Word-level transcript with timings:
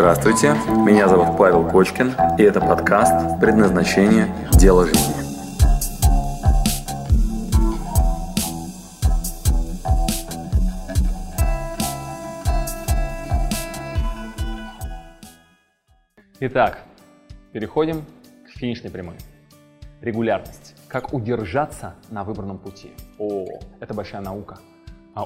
Здравствуйте, 0.00 0.54
меня 0.82 1.08
зовут 1.08 1.36
Павел 1.36 1.68
Кочкин, 1.68 2.14
и 2.38 2.42
это 2.42 2.58
подкаст 2.58 3.38
«Предназначение. 3.38 4.34
Дело 4.52 4.86
жизни». 4.86 5.12
Итак, 16.40 16.78
переходим 17.52 18.06
к 18.46 18.58
финишной 18.58 18.90
прямой. 18.90 19.16
Регулярность. 20.00 20.76
Как 20.88 21.12
удержаться 21.12 21.94
на 22.08 22.24
выбранном 22.24 22.56
пути. 22.56 22.92
О, 23.18 23.44
это 23.80 23.92
большая 23.92 24.22
наука. 24.22 24.60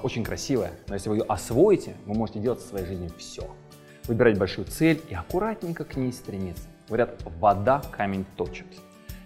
Очень 0.03 0.25
красивая, 0.25 0.73
но 0.89 0.95
если 0.95 1.11
вы 1.11 1.19
ее 1.19 1.25
освоите, 1.29 1.95
вы 2.07 2.15
можете 2.15 2.41
делать 2.41 2.59
в 2.59 2.67
своей 2.67 2.87
жизни 2.87 3.09
все. 3.17 3.47
Выбирать 4.07 4.39
большую 4.39 4.67
цель 4.67 5.01
и 5.09 5.15
аккуратненько 5.15 5.85
к 5.85 5.97
ней 5.97 6.13
стремиться. 6.13 6.65
Говорят, 6.89 7.23
вода 7.41 7.83
камень 7.91 8.27
точит. 8.37 8.67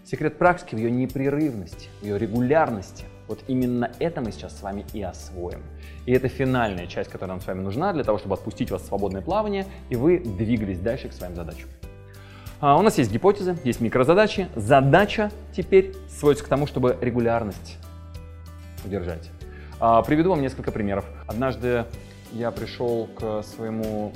Секрет 0.05 0.39
практики 0.39 0.75
в 0.75 0.79
ее 0.79 0.91
непрерывности, 0.91 1.89
в 2.01 2.05
ее 2.05 2.19
регулярности. 2.19 3.05
Вот 3.27 3.41
именно 3.49 3.91
это 3.99 4.21
мы 4.21 4.33
сейчас 4.33 4.57
с 4.57 4.63
вами 4.63 4.87
и 4.95 5.03
освоим. 5.03 5.61
И 6.07 6.13
это 6.13 6.29
финальная 6.29 6.87
часть, 6.87 7.11
которая 7.11 7.35
нам 7.37 7.43
с 7.43 7.47
вами 7.47 7.61
нужна 7.61 7.93
для 7.93 8.05
того, 8.05 8.19
чтобы 8.19 8.35
отпустить 8.35 8.71
вас 8.71 8.83
в 8.83 8.87
свободное 8.87 9.21
плавание, 9.21 9.67
и 9.91 9.97
вы 9.97 10.19
двигались 10.19 10.79
дальше 10.79 11.09
к 11.09 11.13
своим 11.13 11.35
задачам. 11.35 11.69
А 12.61 12.79
у 12.79 12.83
нас 12.83 12.99
есть 12.99 13.13
гипотезы, 13.13 13.59
есть 13.65 13.81
микрозадачи. 13.81 14.49
Задача 14.57 15.31
теперь 15.55 15.95
сводится 16.09 16.45
к 16.45 16.49
тому, 16.49 16.67
чтобы 16.67 16.97
регулярность 17.01 17.77
удержать. 18.85 19.31
А, 19.79 20.03
приведу 20.03 20.31
вам 20.31 20.41
несколько 20.41 20.73
примеров. 20.73 21.05
Однажды 21.27 21.85
я 22.33 22.51
пришел 22.51 23.09
к 23.19 23.43
своему... 23.43 24.13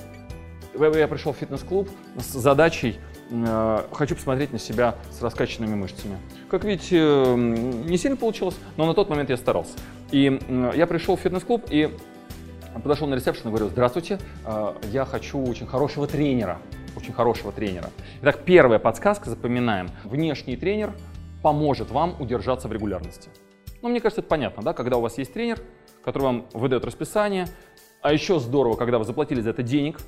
Я 0.75 1.09
пришел 1.09 1.33
в 1.33 1.37
фитнес-клуб 1.37 1.89
с 2.19 2.33
задачей 2.33 2.99
э, 3.31 3.85
хочу 3.93 4.15
посмотреть 4.15 4.53
на 4.53 4.59
себя 4.59 4.95
с 5.11 5.21
раскачанными 5.21 5.75
мышцами. 5.75 6.19
Как 6.51 6.65
видите, 6.65 6.97
не 7.37 7.97
сильно 7.99 8.17
получилось, 8.17 8.57
но 8.77 8.87
на 8.87 8.95
тот 8.95 9.11
момент 9.11 9.31
я 9.31 9.37
старался. 9.37 9.75
И 10.11 10.41
я 10.75 10.87
пришел 10.87 11.17
в 11.17 11.21
фитнес-клуб 11.21 11.67
и 11.71 11.91
подошел 12.83 13.07
на 13.07 13.15
ресепшн 13.15 13.49
и 13.49 13.51
говорю, 13.51 13.69
здравствуйте, 13.69 14.19
э, 14.47 14.75
я 14.91 15.05
хочу 15.05 15.43
очень 15.45 15.67
хорошего 15.67 16.07
тренера 16.07 16.59
очень 16.97 17.13
хорошего 17.13 17.53
тренера. 17.53 17.91
Итак, 18.23 18.41
первая 18.45 18.79
подсказка, 18.79 19.31
запоминаем. 19.31 19.91
Внешний 20.05 20.57
тренер 20.57 20.93
поможет 21.43 21.91
вам 21.91 22.21
удержаться 22.21 22.69
в 22.69 22.73
регулярности. 22.73 23.31
Ну, 23.81 23.89
мне 23.89 24.01
кажется, 24.01 24.21
это 24.21 24.29
понятно, 24.29 24.63
да, 24.63 24.73
когда 24.73 24.97
у 24.99 25.01
вас 25.01 25.19
есть 25.19 25.33
тренер, 25.33 25.59
который 26.05 26.23
вам 26.23 26.47
выдает 26.53 26.85
расписание, 26.85 27.47
а 28.01 28.13
еще 28.13 28.39
здорово, 28.39 28.77
когда 28.77 28.99
вы 28.99 29.05
заплатили 29.05 29.41
за 29.41 29.51
это 29.51 29.63
денег, 29.63 29.99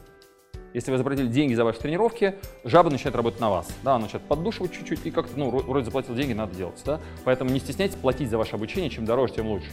если 0.75 0.91
вы 0.91 0.99
заплатили 0.99 1.29
деньги 1.29 1.55
за 1.55 1.65
ваши 1.65 1.79
тренировки, 1.79 2.35
жаба 2.65 2.91
начинает 2.91 3.15
работать 3.15 3.41
на 3.41 3.49
вас. 3.49 3.69
Да, 3.85 3.95
она 3.95 4.05
начинает 4.05 4.27
поддушивать 4.27 4.73
чуть-чуть 4.73 5.07
и 5.07 5.11
как-то, 5.13 5.39
ну, 5.39 5.49
вроде 5.49 5.85
заплатил 5.85 6.15
деньги, 6.17 6.33
надо 6.33 6.55
делать. 6.55 6.83
Да? 6.85 7.01
Поэтому 7.25 7.51
не 7.51 7.61
стесняйтесь 7.61 7.95
платить 7.95 8.29
за 8.29 8.37
ваше 8.37 8.57
обучение, 8.57 8.91
чем 8.91 9.05
дороже, 9.05 9.35
тем 9.35 9.47
лучше. 9.47 9.71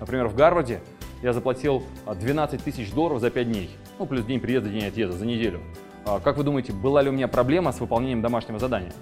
Например, 0.00 0.26
в 0.26 0.34
Гарварде 0.34 0.80
я 1.22 1.34
заплатил 1.34 1.82
12 2.06 2.64
тысяч 2.64 2.90
долларов 2.92 3.20
за 3.20 3.30
5 3.30 3.46
дней. 3.46 3.70
Ну, 3.98 4.06
плюс 4.06 4.24
день 4.24 4.40
приезда, 4.40 4.70
день 4.70 4.86
отъезда 4.86 5.18
за 5.18 5.26
неделю. 5.26 5.60
А, 6.06 6.18
как 6.18 6.38
вы 6.38 6.44
думаете, 6.44 6.72
была 6.72 7.02
ли 7.02 7.10
у 7.10 7.12
меня 7.12 7.28
проблема 7.28 7.70
с 7.72 7.80
выполнением 7.80 8.22
домашнего 8.22 8.58
задания? 8.58 8.92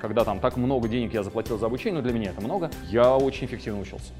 Когда 0.00 0.24
там 0.24 0.40
так 0.40 0.56
много 0.56 0.88
денег 0.88 1.14
я 1.14 1.22
заплатил 1.22 1.58
за 1.58 1.66
обучение, 1.66 2.00
но 2.00 2.02
для 2.02 2.12
меня 2.12 2.30
это 2.30 2.40
много, 2.40 2.72
я 2.90 3.16
очень 3.16 3.46
эффективно 3.46 3.80
учился. 3.80 4.12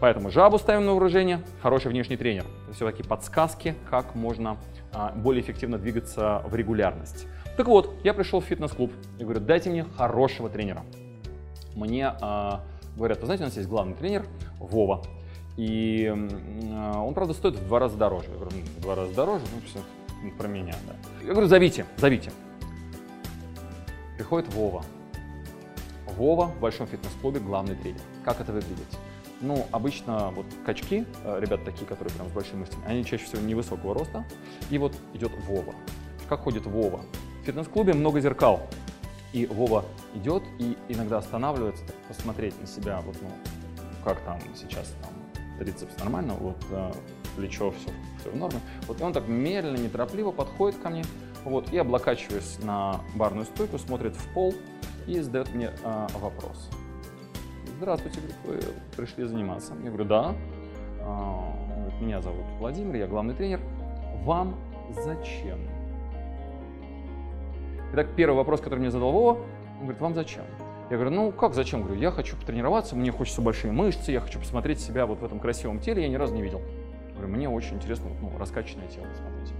Поэтому 0.00 0.30
жабу 0.30 0.58
ставим 0.58 0.86
на 0.86 0.92
вооружение, 0.92 1.40
хороший 1.60 1.90
внешний 1.90 2.16
тренер. 2.16 2.44
Все 2.72 2.86
такие 2.86 3.04
подсказки, 3.04 3.74
как 3.90 4.14
можно 4.14 4.56
а, 4.92 5.12
более 5.12 5.42
эффективно 5.42 5.78
двигаться 5.78 6.42
в 6.46 6.54
регулярность. 6.54 7.26
Так 7.56 7.66
вот, 7.66 7.92
я 8.04 8.14
пришел 8.14 8.40
в 8.40 8.44
фитнес-клуб 8.44 8.92
и 9.18 9.24
говорю, 9.24 9.40
дайте 9.40 9.70
мне 9.70 9.84
хорошего 9.96 10.48
тренера. 10.48 10.84
Мне 11.74 12.12
а, 12.20 12.62
говорят, 12.96 13.18
вы 13.18 13.26
знаете, 13.26 13.44
у 13.44 13.46
нас 13.46 13.56
есть 13.56 13.68
главный 13.68 13.94
тренер 13.94 14.24
Вова. 14.60 15.02
И 15.56 16.06
а, 16.72 17.02
он, 17.02 17.14
правда, 17.14 17.34
стоит 17.34 17.56
в 17.56 17.66
два 17.66 17.80
раза 17.80 17.96
дороже. 17.96 18.26
Я 18.28 18.34
говорю, 18.34 18.50
в 18.50 18.80
два 18.80 18.94
раза 18.94 19.12
дороже? 19.14 19.44
Ну, 19.52 19.60
все, 19.66 20.32
про 20.38 20.46
меня, 20.46 20.74
да. 20.86 20.94
Я 21.26 21.32
говорю, 21.32 21.48
зовите, 21.48 21.84
зовите. 21.96 22.30
Приходит 24.16 24.52
Вова. 24.54 24.84
Вова 26.16 26.46
в 26.46 26.60
большом 26.60 26.86
фитнес-клубе 26.86 27.40
главный 27.40 27.74
тренер. 27.74 28.00
Как 28.24 28.40
это 28.40 28.52
выглядит? 28.52 28.86
Ну, 29.40 29.66
обычно 29.70 30.30
вот 30.30 30.46
качки, 30.66 31.04
э, 31.24 31.38
ребята 31.40 31.66
такие, 31.66 31.86
которые 31.86 32.12
прям 32.14 32.28
с 32.28 32.32
большими 32.32 32.60
мышцами, 32.60 32.84
они 32.86 33.04
чаще 33.04 33.24
всего 33.24 33.40
невысокого 33.40 33.94
роста. 33.94 34.24
И 34.70 34.78
вот 34.78 34.94
идет 35.14 35.32
Вова. 35.46 35.74
Как 36.28 36.40
ходит 36.40 36.66
Вова? 36.66 37.02
В 37.42 37.46
фитнес-клубе 37.46 37.94
много 37.94 38.20
зеркал. 38.20 38.68
И 39.32 39.46
Вова 39.46 39.84
идет 40.14 40.42
и 40.58 40.76
иногда 40.88 41.18
останавливается, 41.18 41.86
так, 41.86 41.96
посмотреть 42.08 42.58
на 42.60 42.66
себя, 42.66 43.00
вот, 43.00 43.16
ну, 43.20 43.28
как 44.04 44.20
там 44.22 44.40
сейчас 44.56 44.94
там 45.02 45.12
трицепс 45.58 45.96
нормально, 45.98 46.34
вот 46.34 46.56
э, 46.70 46.92
плечо, 47.36 47.70
все, 47.72 47.90
все 48.20 48.30
в 48.30 48.36
норме. 48.36 48.60
Вот 48.86 49.00
и 49.00 49.04
он 49.04 49.12
так 49.12 49.28
медленно, 49.28 49.76
неторопливо 49.76 50.32
подходит 50.32 50.80
ко 50.80 50.88
мне, 50.90 51.04
вот, 51.44 51.72
и 51.72 51.78
облокачиваясь 51.78 52.58
на 52.62 53.00
барную 53.14 53.46
стойку, 53.46 53.78
смотрит 53.78 54.16
в 54.16 54.32
пол 54.32 54.54
и 55.06 55.20
задает 55.20 55.54
мне 55.54 55.70
а, 55.84 56.08
вопрос. 56.20 56.70
Здравствуйте, 57.78 58.18
вы 58.44 58.58
пришли 58.96 59.24
заниматься? 59.24 59.72
Я 59.84 59.90
говорю, 59.90 60.04
да. 60.04 60.34
А, 61.00 61.54
меня 62.00 62.20
зовут 62.20 62.44
Владимир, 62.58 62.96
я 62.96 63.06
главный 63.06 63.34
тренер. 63.34 63.60
Вам 64.24 64.56
зачем? 64.90 65.60
Итак, 67.92 68.08
первый 68.16 68.34
вопрос, 68.34 68.60
который 68.60 68.80
мне 68.80 68.90
задал 68.90 69.12
Вова, 69.12 69.38
он 69.76 69.82
говорит, 69.82 70.00
вам 70.00 70.14
зачем? 70.16 70.42
Я 70.90 70.96
говорю, 70.96 71.12
ну 71.12 71.30
как 71.30 71.54
зачем? 71.54 71.82
Говорю, 71.82 72.00
я 72.00 72.10
хочу 72.10 72.36
потренироваться, 72.36 72.96
мне 72.96 73.12
хочется 73.12 73.42
большие 73.42 73.72
мышцы, 73.72 74.10
я 74.10 74.18
хочу 74.18 74.40
посмотреть 74.40 74.80
себя 74.80 75.06
вот 75.06 75.20
в 75.20 75.24
этом 75.24 75.38
красивом 75.38 75.78
теле, 75.78 76.02
я 76.02 76.08
ни 76.08 76.16
разу 76.16 76.34
не 76.34 76.42
видел. 76.42 76.60
Говорю, 77.12 77.28
мне 77.28 77.48
очень 77.48 77.76
интересно, 77.76 78.10
ну, 78.20 78.32
раскачанное 78.36 78.88
тело 78.88 79.06
смотреть. 79.14 79.52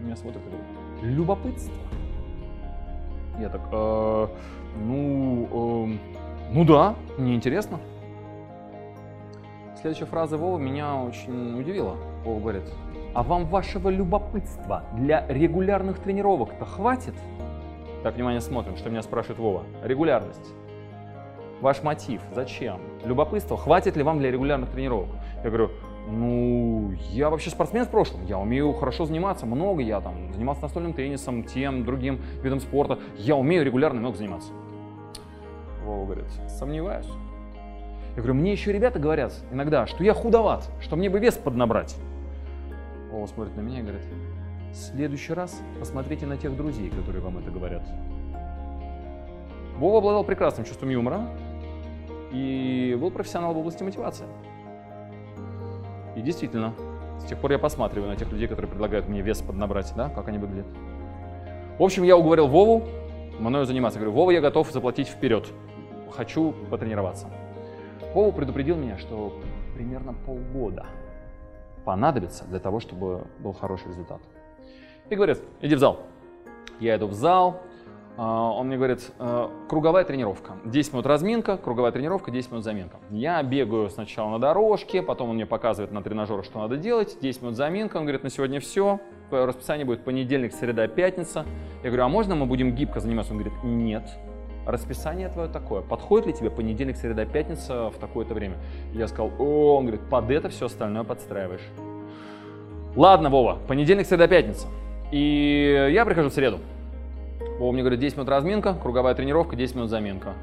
Меня 0.00 0.14
смотрят 0.14 0.44
и 0.44 0.48
говорят, 0.48 0.66
любопытство. 1.02 1.74
Я 3.40 3.48
так, 3.48 3.62
э, 3.72 4.28
ну, 4.78 5.88
э, 5.90 6.16
ну 6.50 6.64
да, 6.64 6.94
мне 7.18 7.34
интересно. 7.34 7.78
Следующая 9.80 10.06
фраза 10.06 10.36
Вова 10.36 10.58
меня 10.58 10.96
очень 10.96 11.58
удивила. 11.58 11.96
Вова 12.24 12.40
говорит, 12.40 12.64
а 13.14 13.22
вам 13.22 13.46
вашего 13.46 13.88
любопытства 13.88 14.84
для 14.94 15.26
регулярных 15.28 15.98
тренировок-то 15.98 16.64
хватит? 16.64 17.14
Так, 18.02 18.14
внимание, 18.14 18.40
смотрим, 18.40 18.76
что 18.76 18.90
меня 18.90 19.02
спрашивает 19.02 19.38
Вова. 19.38 19.64
Регулярность. 19.82 20.52
Ваш 21.60 21.82
мотив, 21.82 22.20
зачем? 22.34 22.80
Любопытство, 23.04 23.56
хватит 23.56 23.96
ли 23.96 24.02
вам 24.02 24.18
для 24.18 24.30
регулярных 24.30 24.70
тренировок? 24.70 25.08
Я 25.42 25.50
говорю, 25.50 25.70
ну, 26.08 26.92
я 27.10 27.30
вообще 27.30 27.50
спортсмен 27.50 27.84
в 27.84 27.90
прошлом, 27.90 28.24
я 28.26 28.38
умею 28.38 28.72
хорошо 28.74 29.06
заниматься, 29.06 29.46
много 29.46 29.82
я 29.82 30.00
там 30.00 30.32
занимался 30.32 30.62
настольным 30.62 30.92
теннисом, 30.92 31.44
тем, 31.44 31.84
другим 31.84 32.20
видом 32.42 32.60
спорта, 32.60 32.98
я 33.16 33.34
умею 33.34 33.64
регулярно 33.64 34.00
много 34.00 34.16
заниматься. 34.16 34.52
Вова 35.86 36.04
говорит, 36.04 36.26
сомневаюсь. 36.48 37.06
Я 38.16 38.22
говорю, 38.22 38.34
мне 38.34 38.52
еще 38.52 38.72
ребята 38.72 38.98
говорят 38.98 39.32
иногда, 39.52 39.86
что 39.86 40.02
я 40.02 40.14
худоват, 40.14 40.68
что 40.80 40.96
мне 40.96 41.08
бы 41.08 41.20
вес 41.20 41.34
поднабрать. 41.34 41.96
Вова 43.12 43.26
смотрит 43.26 43.56
на 43.56 43.60
меня 43.60 43.78
и 43.78 43.82
говорит, 43.82 44.02
в 44.72 44.74
следующий 44.74 45.32
раз 45.32 45.62
посмотрите 45.78 46.26
на 46.26 46.36
тех 46.36 46.56
друзей, 46.56 46.90
которые 46.90 47.22
вам 47.22 47.38
это 47.38 47.50
говорят. 47.50 47.82
Вова 49.78 49.98
обладал 49.98 50.24
прекрасным 50.24 50.66
чувством 50.66 50.88
юмора, 50.88 51.28
и 52.32 52.96
был 53.00 53.10
профессионал 53.10 53.54
в 53.54 53.58
области 53.58 53.82
мотивации. 53.82 54.26
И 56.16 56.20
действительно, 56.20 56.74
с 57.20 57.24
тех 57.24 57.38
пор 57.38 57.52
я 57.52 57.58
посматриваю 57.58 58.10
на 58.10 58.16
тех 58.16 58.30
людей, 58.32 58.48
которые 58.48 58.70
предлагают 58.70 59.08
мне 59.08 59.20
вес 59.20 59.40
поднабрать, 59.40 59.92
да, 59.96 60.08
как 60.08 60.28
они 60.28 60.38
выглядят. 60.38 60.66
В 61.78 61.82
общем, 61.82 62.02
я 62.02 62.16
уговорил 62.16 62.48
Вову 62.48 62.84
мною 63.38 63.66
заниматься. 63.66 63.98
говорю, 63.98 64.12
Вова, 64.12 64.30
я 64.30 64.40
готов 64.40 64.70
заплатить 64.72 65.08
вперед. 65.08 65.46
Хочу 66.10 66.54
потренироваться. 66.70 67.28
Вова 68.14 68.30
предупредил 68.30 68.76
меня, 68.76 68.98
что 68.98 69.40
примерно 69.74 70.14
полгода 70.14 70.86
понадобится 71.84 72.44
для 72.44 72.58
того, 72.58 72.80
чтобы 72.80 73.26
был 73.38 73.52
хороший 73.52 73.88
результат. 73.88 74.20
И 75.10 75.14
говорит, 75.14 75.38
иди 75.60 75.74
в 75.74 75.78
зал. 75.78 76.00
Я 76.80 76.96
иду 76.96 77.06
в 77.06 77.12
зал, 77.12 77.62
а, 78.18 78.50
он 78.50 78.68
мне 78.68 78.76
говорит, 78.76 79.12
«Э, 79.18 79.48
круговая 79.68 80.04
тренировка. 80.04 80.54
10 80.64 80.92
минут 80.92 81.06
разминка, 81.06 81.58
круговая 81.58 81.92
тренировка, 81.92 82.30
10 82.30 82.50
минут 82.50 82.64
заминка. 82.64 82.96
Я 83.10 83.42
бегаю 83.42 83.90
сначала 83.90 84.30
на 84.30 84.38
дорожке, 84.38 85.02
потом 85.02 85.30
он 85.30 85.36
мне 85.36 85.44
показывает 85.44 85.92
на 85.92 86.02
тренажерах, 86.02 86.44
что 86.46 86.58
надо 86.58 86.78
делать. 86.78 87.18
10 87.20 87.42
минут 87.42 87.56
заминка, 87.56 87.98
он 87.98 88.04
говорит, 88.04 88.22
на 88.22 88.30
сегодня 88.30 88.58
все. 88.58 89.00
Расписание 89.30 89.84
будет 89.84 90.02
понедельник, 90.04 90.54
среда, 90.54 90.88
пятница. 90.88 91.44
Я 91.82 91.90
говорю, 91.90 92.04
а 92.04 92.08
можно 92.08 92.34
мы 92.34 92.46
будем 92.46 92.74
гибко 92.74 93.00
заниматься? 93.00 93.32
Он 93.34 93.38
говорит, 93.38 93.62
нет. 93.62 94.08
Расписание 94.66 95.28
твое 95.28 95.48
такое. 95.48 95.80
Подходит 95.80 96.26
ли 96.26 96.32
тебе 96.32 96.50
понедельник, 96.50 96.96
среда, 96.96 97.24
пятница 97.24 97.90
в 97.90 97.98
такое-то 98.00 98.34
время? 98.34 98.56
Я 98.92 99.06
сказал, 99.06 99.30
о, 99.38 99.76
он 99.76 99.86
говорит, 99.86 100.02
под 100.10 100.28
это 100.30 100.48
все 100.48 100.66
остальное 100.66 101.04
подстраиваешь. 101.04 101.62
Ладно, 102.96 103.30
Вова, 103.30 103.58
понедельник, 103.68 104.06
среда, 104.06 104.26
пятница. 104.26 104.66
И 105.12 105.90
я 105.92 106.04
прихожу 106.04 106.30
в 106.30 106.32
среду. 106.32 106.58
Вова 107.60 107.70
мне 107.70 107.82
говорит, 107.82 108.00
10 108.00 108.16
минут 108.16 108.28
разминка, 108.28 108.74
круговая 108.74 109.14
тренировка, 109.14 109.54
10 109.54 109.76
минут 109.76 109.90
заминка. 109.90 110.34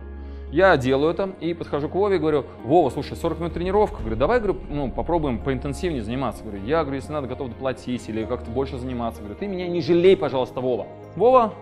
Я 0.53 0.77
делаю 0.77 1.11
это 1.11 1.31
и 1.41 1.53
подхожу 1.53 1.89
к 1.89 1.95
Вове 1.95 2.15
и 2.15 2.19
говорю, 2.19 2.45
Вова, 2.63 2.91
слушай, 2.91 3.17
40 3.17 3.39
минут 3.39 3.53
тренировка. 3.53 3.99
Говорю, 3.99 4.15
давай 4.15 4.39
говорю, 4.39 4.59
ну, 4.69 4.89
попробуем 4.89 5.39
поинтенсивнее 5.39 6.03
заниматься. 6.03 6.43
Говорю, 6.43 6.63
я 6.63 6.83
говорю, 6.83 6.97
если 6.97 7.11
надо, 7.11 7.27
готов 7.27 7.49
доплатить 7.49 8.07
или 8.07 8.23
как-то 8.23 8.51
больше 8.51 8.77
заниматься. 8.77 9.21
Говорю, 9.21 9.35
ты 9.35 9.47
меня 9.47 9.67
не 9.67 9.81
жалей, 9.81 10.15
пожалуйста, 10.15 10.61
Вова. 10.61 10.87
Вова 11.15 11.53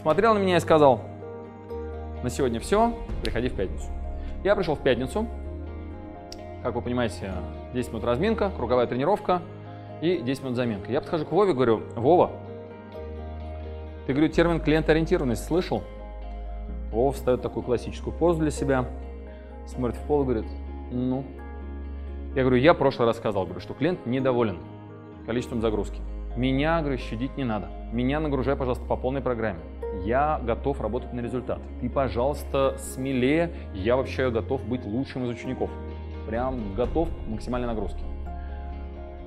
смотрел 0.00 0.34
на 0.34 0.38
меня 0.38 0.56
и 0.56 0.60
сказал, 0.60 1.00
на 2.22 2.30
сегодня 2.30 2.60
все, 2.60 2.94
приходи 3.22 3.48
в 3.48 3.54
пятницу. 3.54 3.86
Я 4.44 4.56
пришел 4.56 4.74
в 4.74 4.80
пятницу, 4.80 5.26
как 6.62 6.74
вы 6.74 6.82
понимаете, 6.82 7.32
10 7.74 7.90
минут 7.90 8.04
разминка, 8.04 8.50
круговая 8.56 8.86
тренировка 8.86 9.42
и 10.00 10.18
10 10.18 10.42
минут 10.42 10.56
заминка. 10.56 10.90
Я 10.90 11.00
подхожу 11.00 11.24
к 11.24 11.32
Вове 11.32 11.54
говорю, 11.54 11.82
Вова, 11.94 12.32
ты, 14.06 14.14
говорю, 14.14 14.32
термин 14.32 14.60
клиент-ориентированность 14.60 15.44
слышал? 15.44 15.82
Вова 16.90 17.12
встает 17.12 17.42
такую 17.42 17.62
классическую 17.62 18.16
позу 18.16 18.40
для 18.40 18.50
себя, 18.50 18.86
смотрит 19.66 19.96
в 19.96 20.02
пол 20.06 20.22
и 20.22 20.24
говорит, 20.24 20.46
ну. 20.90 21.24
Я 22.34 22.42
говорю, 22.42 22.56
я 22.56 22.74
в 22.74 22.78
прошлый 22.78 23.06
раз 23.06 23.18
сказал, 23.18 23.44
говорю, 23.44 23.60
что 23.60 23.74
клиент 23.74 24.06
недоволен 24.06 24.58
количеством 25.26 25.60
загрузки. 25.60 26.00
Меня, 26.38 26.78
говорю, 26.82 26.98
щадить 26.98 27.36
не 27.36 27.42
надо. 27.42 27.68
Меня 27.92 28.20
нагружай, 28.20 28.54
пожалуйста, 28.54 28.84
по 28.84 28.94
полной 28.94 29.20
программе. 29.20 29.58
Я 30.04 30.40
готов 30.44 30.80
работать 30.80 31.12
на 31.12 31.18
результат. 31.18 31.58
Ты, 31.80 31.90
пожалуйста, 31.90 32.76
смелее. 32.78 33.50
Я 33.74 33.96
вообще 33.96 34.30
готов 34.30 34.62
быть 34.64 34.84
лучшим 34.84 35.24
из 35.24 35.30
учеников. 35.30 35.68
Прям 36.28 36.76
готов 36.76 37.08
к 37.08 37.28
максимальной 37.28 37.66
нагрузке. 37.66 38.04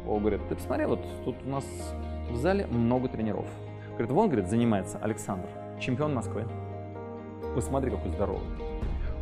О, 0.07 0.19
говорит, 0.19 0.39
ты 0.47 0.55
посмотри, 0.55 0.85
вот 0.85 1.01
тут 1.25 1.35
у 1.45 1.49
нас 1.49 1.65
в 2.29 2.37
зале 2.37 2.65
много 2.67 3.09
тренеров. 3.09 3.45
Говорит, 3.89 4.11
вон, 4.11 4.29
говорит, 4.29 4.47
занимается 4.47 4.97
Александр, 5.01 5.49
чемпион 5.81 6.13
Москвы. 6.13 6.47
Посмотри, 7.55 7.91
какой 7.91 8.11
здоровый. 8.11 8.47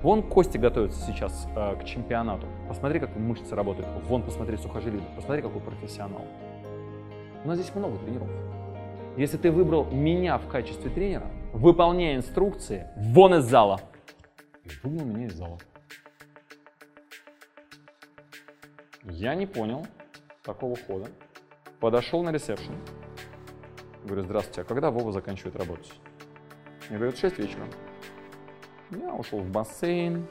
Вон 0.04 0.22
Кости 0.22 0.60
готовится 0.60 1.02
сейчас 1.08 1.48
э, 1.56 1.76
к 1.78 1.86
чемпионату. 1.86 2.46
Посмотри, 2.68 3.00
как 3.00 3.16
мышцы 3.16 3.56
работают. 3.56 3.90
Вон, 4.08 4.22
посмотри, 4.22 4.58
сухожилие. 4.58 5.02
Посмотри, 5.16 5.42
какой 5.42 5.60
профессионал. 5.60 6.22
У 7.44 7.48
нас 7.48 7.58
здесь 7.58 7.74
много 7.74 7.98
тренеров. 8.00 8.28
Если 9.18 9.38
ты 9.38 9.52
выбрал 9.52 9.86
меня 9.86 10.38
в 10.38 10.48
качестве 10.48 10.90
тренера, 10.90 11.28
выполняя 11.54 12.16
инструкции, 12.16 12.88
вон 12.98 13.36
из 13.36 13.46
зала. 13.46 13.80
Выгнал 14.84 15.06
меня 15.06 15.28
из 15.28 15.34
зала. 15.34 15.58
Я 19.04 19.36
не 19.36 19.46
понял 19.46 19.88
такого 20.44 20.76
хода. 20.76 21.10
Подошел 21.80 22.24
на 22.24 22.32
ресепшн. 22.32 22.74
Говорю, 24.04 24.24
здравствуйте, 24.24 24.62
а 24.62 24.64
когда 24.66 24.92
Вова 24.92 25.12
заканчивает 25.12 25.56
работать? 25.56 25.94
Мне 26.90 26.98
говорят, 26.98 27.18
6 27.18 27.38
вечера. 27.38 27.66
Я 28.92 29.14
ушел 29.14 29.40
в 29.40 29.50
бассейн, 29.50 30.28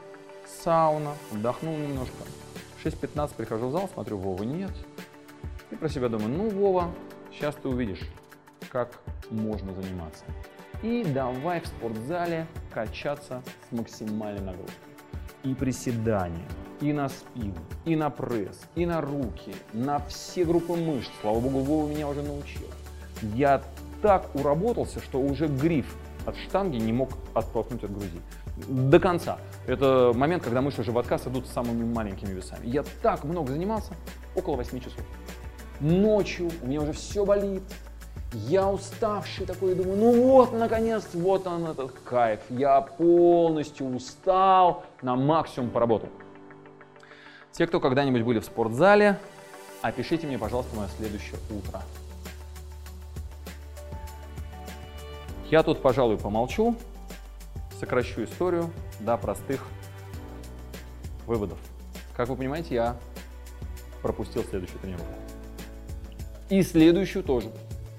сауна, 0.47 1.13
отдохнул 1.33 1.77
немножко. 1.77 2.25
6.15 2.85 3.35
прихожу 3.37 3.69
в 3.69 3.73
зал, 3.73 3.89
смотрю, 3.93 4.19
Вова 4.19 4.43
нет. 4.43 4.73
И 5.71 5.77
про 5.77 5.89
себя 5.89 6.09
думаю, 6.09 6.31
ну, 6.31 6.49
Вова, 6.49 6.91
сейчас 7.33 7.55
ты 7.57 7.69
увидишь, 7.69 8.01
как 8.71 9.01
можно 9.31 9.75
заниматься. 9.75 10.25
И 10.83 11.05
давай 11.05 11.61
в 11.61 11.67
спортзале 11.67 12.47
качаться 12.73 13.43
с 13.69 13.73
максимальной 13.73 14.41
нагрузкой. 14.41 14.77
И 15.45 15.55
приседания, 15.55 16.47
и 16.81 16.93
на 16.93 17.09
спину, 17.09 17.61
и 17.85 17.97
на 17.97 18.11
пресс, 18.11 18.61
и 18.75 18.87
на 18.87 19.01
руки, 19.01 19.55
на 19.73 19.99
все 20.01 20.45
группы 20.45 20.75
мышц. 20.75 21.11
Слава 21.21 21.41
богу, 21.41 21.61
Вова 21.61 21.89
меня 21.89 22.09
уже 22.09 22.23
научил. 22.23 22.67
Я 23.35 23.63
так 24.03 24.35
уработался, 24.35 25.01
что 25.01 25.21
уже 25.21 25.49
гриф 25.49 25.97
от 26.27 26.37
штанги 26.37 26.77
не 26.77 26.93
мог 26.93 27.11
оттолкнуть 27.35 27.85
от 27.85 27.93
груди. 27.93 28.21
До 28.69 29.01
конца. 29.01 29.39
Это 29.67 30.13
момент, 30.15 30.43
когда 30.43 30.61
мышцы 30.61 30.83
животка 30.83 31.19
сойдут 31.19 31.47
с 31.47 31.53
самыми 31.53 31.85
маленькими 31.85 32.33
весами. 32.33 32.67
Я 32.67 32.85
так 33.03 33.25
много 33.25 33.53
занимался, 33.53 33.95
около 34.35 34.57
8 34.57 34.81
часов. 34.81 35.01
Ночью 35.81 36.51
у 36.63 36.67
меня 36.67 36.83
уже 36.83 36.93
все 36.93 37.25
болит, 37.25 37.63
я 38.33 38.69
уставший 38.69 39.47
такой, 39.47 39.75
думаю, 39.75 39.97
ну 39.97 40.23
вот, 40.23 40.53
наконец, 40.53 41.05
вот 41.15 41.47
он 41.47 41.67
этот 41.67 41.93
кайф. 42.05 42.41
Я 42.51 42.81
полностью 42.81 43.87
устал, 43.87 44.85
на 45.01 45.17
максимум 45.17 45.71
поработал. 45.71 46.11
Те, 47.53 47.67
кто 47.67 47.81
когда-нибудь 47.81 48.23
были 48.23 48.39
в 48.41 48.45
спортзале, 48.45 49.19
опишите 49.81 50.27
мне, 50.27 50.39
пожалуйста, 50.39 50.77
мое 50.77 50.89
следующее 50.99 51.37
утро. 51.51 51.81
Я 55.51 55.63
тут, 55.63 55.81
пожалуй, 55.81 56.19
помолчу, 56.19 56.77
сокращу 57.81 58.25
историю 58.25 58.71
до 59.01 59.17
простых 59.17 59.65
выводов. 61.27 61.59
Как 62.15 62.29
вы 62.29 62.37
понимаете, 62.37 62.75
я 62.75 62.97
пропустил 64.03 64.45
следующую 64.45 64.81
тренировку. 64.81 65.38
И 66.51 66.63
следующую 66.63 67.23
тоже. 67.23 67.51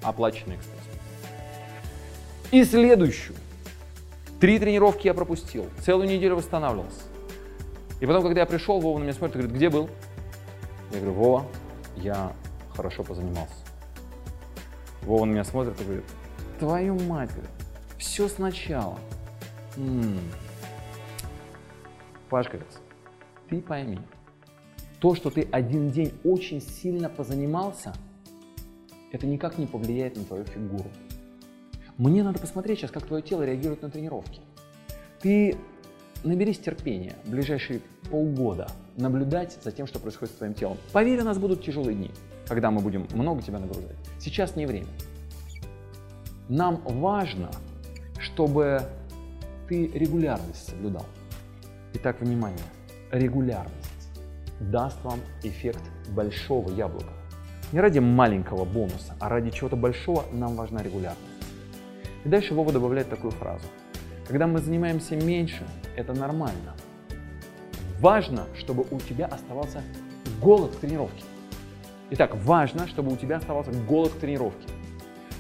Оплаченные, 0.02 0.58
кстати. 0.58 0.80
И 2.52 2.64
следующую. 2.64 3.36
Три 4.40 4.58
тренировки 4.58 5.06
я 5.06 5.14
пропустил. 5.14 5.68
Целую 5.84 6.08
неделю 6.08 6.38
восстанавливался. 6.38 7.02
И 8.00 8.06
потом, 8.06 8.24
когда 8.24 8.42
я 8.42 8.46
пришел, 8.46 8.80
Вова 8.80 8.98
на 8.98 9.04
меня 9.04 9.14
смотрит 9.14 9.36
и 9.36 9.40
говорит, 9.40 9.56
где 9.56 9.70
был? 9.70 9.90
Я 10.92 11.00
говорю, 11.00 11.14
Вова, 11.14 11.46
я 11.98 12.34
хорошо 12.76 13.04
позанимался. 13.04 13.54
Вова 15.04 15.26
на 15.26 15.32
меня 15.32 15.44
смотрит 15.44 15.80
и 15.80 15.84
говорит, 15.84 16.06
твою 16.60 16.98
мать, 17.02 17.30
говорит, 17.32 17.52
все 17.98 18.28
сначала. 18.28 18.98
М-м. 19.76 20.20
Паш, 22.30 22.48
говорит, 22.48 22.68
ты 23.50 23.62
пойми, 23.62 24.00
то, 25.00 25.14
что 25.14 25.30
ты 25.30 25.48
один 25.52 25.92
день 25.92 26.14
очень 26.24 26.62
сильно 26.62 27.10
позанимался– 27.10 27.94
это 29.12 29.28
никак 29.28 29.58
не 29.58 29.66
повлияет 29.66 30.18
на 30.18 30.24
твою 30.24 30.46
фигуру. 30.46 30.90
Мне 31.98 32.24
надо 32.24 32.40
посмотреть 32.40 32.80
сейчас, 32.80 32.92
как 32.92 33.06
твое 33.06 33.22
тело 33.22 33.44
реагирует 33.44 33.82
на 33.82 33.90
тренировки. 33.90 34.40
Ты 35.22 35.58
наберись 36.24 36.60
терпения 36.60 37.16
в 37.26 37.32
ближайшие 37.32 37.82
полгода 38.10 38.68
наблюдать 38.98 39.58
за 39.64 39.72
тем, 39.72 39.88
что 39.88 40.00
происходит 40.00 40.34
с 40.34 40.38
твоим 40.38 40.54
телом. 40.54 40.78
Поверь, 40.94 41.22
у 41.22 41.26
нас 41.26 41.38
будут 41.38 41.64
тяжелые 41.64 41.96
дни, 41.96 42.12
когда 42.48 42.72
мы 42.72 42.82
будем 42.82 43.08
много 43.14 43.42
тебя 43.42 43.60
нагружать. 43.60 43.96
Сейчас 44.20 44.56
не 44.56 44.66
время. 44.66 44.88
Нам 46.48 46.82
важно, 46.86 47.52
чтобы 48.20 48.82
ты 49.68 49.88
регулярность 49.88 50.70
соблюдал. 50.70 51.06
Итак, 51.94 52.22
внимание, 52.22 52.60
регулярность 53.12 54.10
даст 54.60 55.02
вам 55.04 55.20
эффект 55.44 55.84
большого 56.10 56.70
яблока. 56.72 57.19
Не 57.72 57.82
ради 57.82 58.00
маленького 58.00 58.66
бонуса, 58.66 59.16
а 59.20 59.30
ради 59.30 59.52
чего-то 59.52 59.76
большого 59.76 60.24
нам 60.32 60.56
важна 60.56 60.82
регулярность. 60.82 61.22
И 62.26 62.30
дальше 62.30 62.56
Вова 62.56 62.72
добавляет 62.72 63.10
такую 63.10 63.32
фразу. 63.32 63.66
Когда 64.28 64.48
мы 64.48 64.60
занимаемся 64.60 65.16
меньше, 65.16 65.64
это 65.96 66.14
нормально. 66.14 66.76
Важно, 68.00 68.46
чтобы 68.58 68.86
у 68.90 69.00
тебя 69.00 69.28
оставался 69.28 69.84
голод 70.42 70.76
к 70.76 70.80
тренировке. 70.80 71.24
Итак, 72.10 72.36
важно, 72.44 72.88
чтобы 72.88 73.14
у 73.14 73.16
тебя 73.16 73.38
оставался 73.38 73.72
голод 73.88 74.14
к 74.14 74.18
тренировке. 74.18 74.68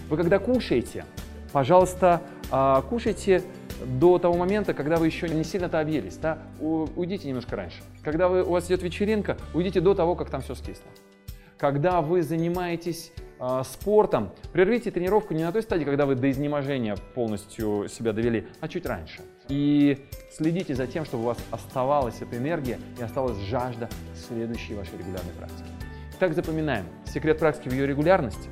Вы 0.08 0.18
когда 0.18 0.38
кушаете, 0.38 1.06
пожалуйста, 1.52 2.22
а, 2.52 2.84
кушайте 2.84 3.42
до 3.86 4.20
того 4.20 4.38
момента, 4.38 4.76
когда 4.76 4.98
вы 4.98 5.08
еще 5.08 5.28
не 5.30 5.44
сильно-то 5.44 5.80
объелись. 5.80 6.18
Да? 6.18 6.38
Уйдите 6.60 7.28
немножко 7.28 7.56
раньше. 7.56 7.82
Когда 8.04 8.28
вы, 8.28 8.44
у 8.44 8.52
вас 8.52 8.68
идет 8.68 8.84
вечеринка, 8.84 9.38
уйдите 9.56 9.82
до 9.82 9.96
того, 9.96 10.16
как 10.16 10.30
там 10.30 10.42
все 10.42 10.54
скисло 10.54 10.92
когда 11.60 12.02
вы 12.02 12.24
занимаетесь 12.24 13.12
э, 13.40 13.62
спортом, 13.66 14.32
прервите 14.54 14.92
тренировку 14.92 15.34
не 15.34 15.44
на 15.44 15.52
той 15.52 15.62
стадии, 15.62 15.84
когда 15.84 16.06
вы 16.06 16.16
до 16.16 16.32
изнеможения 16.32 16.96
полностью 17.14 17.88
себя 17.90 18.14
довели, 18.14 18.48
а 18.62 18.68
чуть 18.70 18.86
раньше. 18.86 19.22
И 19.50 20.08
следите 20.32 20.74
за 20.74 20.88
тем, 20.88 21.04
чтобы 21.04 21.24
у 21.24 21.28
вас 21.28 21.38
оставалась 21.52 22.22
эта 22.22 22.38
энергия 22.38 22.80
и 22.98 23.04
осталась 23.04 23.38
жажда 23.40 23.90
следующей 24.16 24.74
вашей 24.74 24.98
регулярной 24.98 25.34
практики. 25.38 25.68
Так 26.18 26.34
запоминаем. 26.34 26.86
Секрет 27.06 27.40
практики 27.40 27.68
в 27.68 27.74
ее 27.74 27.86
регулярности. 27.86 28.50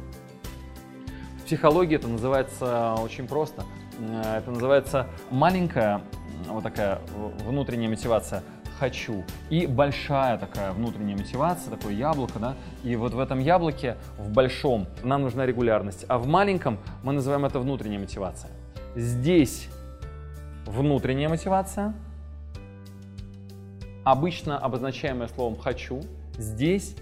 В 1.41 1.45
психологии 1.45 1.95
это 1.95 2.09
называется 2.09 2.95
очень 3.01 3.25
просто. 3.25 3.63
Э, 3.99 4.39
это 4.39 4.51
называется 4.51 5.07
маленькая 5.31 6.01
вот 6.49 6.63
такая 6.63 6.99
внутренняя 7.45 7.89
мотивация– 7.89 8.43
хочу. 8.79 9.23
И 9.49 9.67
большая 9.67 10.37
такая 10.37 10.71
внутренняя 10.71 11.17
мотивация, 11.17 11.71
такое 11.75 11.93
яблоко, 11.93 12.39
да. 12.39 12.55
И 12.83 12.95
вот 12.95 13.13
в 13.13 13.19
этом 13.19 13.39
яблоке, 13.39 13.97
в 14.17 14.29
большом, 14.29 14.87
нам 15.03 15.21
нужна 15.23 15.45
регулярность, 15.45 16.05
а 16.07 16.17
в 16.17 16.27
маленьком 16.27 16.77
мы 17.03 17.13
называем 17.13 17.45
это 17.45 17.59
внутренняя 17.59 17.99
мотивация. 17.99 18.51
Здесь 18.95 19.69
внутренняя 20.65 21.29
мотивация, 21.29 21.93
обычно 24.03 24.57
обозначаемая 24.57 25.27
словом 25.27 25.57
«хочу». 25.57 26.01
Здесь 26.37 26.95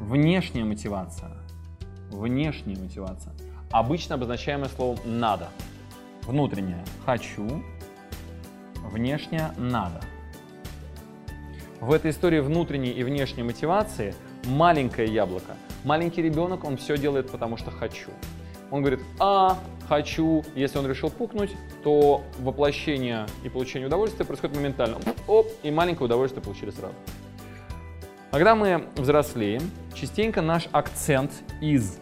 внешняя 0.00 0.64
мотивация. 0.64 1.30
Внешняя 2.10 2.76
мотивация. 2.76 3.32
обычно 3.70 4.14
обозначаемое 4.14 4.68
словом 4.68 4.98
«надо». 5.04 5.48
Внутреннее 6.22 6.84
«хочу», 7.04 7.62
внешнее 8.90 9.52
«надо». 9.56 10.00
В 11.80 11.92
этой 11.92 12.10
истории 12.10 12.40
внутренней 12.40 12.90
и 12.90 13.04
внешней 13.04 13.44
мотивации 13.44 14.12
маленькое 14.44 15.12
яблоко. 15.12 15.56
Маленький 15.84 16.22
ребенок, 16.22 16.64
он 16.64 16.76
все 16.76 16.98
делает, 16.98 17.30
потому 17.30 17.56
что 17.56 17.70
«хочу». 17.70 18.10
Он 18.72 18.80
говорит 18.80 19.00
«а», 19.20 19.56
«хочу». 19.88 20.44
Если 20.56 20.76
он 20.76 20.88
решил 20.88 21.08
пукнуть, 21.08 21.52
то 21.84 22.24
воплощение 22.40 23.26
и 23.44 23.48
получение 23.48 23.86
удовольствия 23.86 24.24
происходит 24.24 24.56
моментально. 24.56 24.98
Оп, 25.28 25.46
и 25.62 25.70
маленькое 25.70 26.06
удовольствие 26.06 26.42
получили 26.42 26.70
сразу. 26.70 26.94
Когда 28.32 28.56
мы 28.56 28.88
взрослеем, 28.96 29.70
частенько 29.94 30.42
наш 30.42 30.68
акцент 30.72 31.30
из 31.60 32.00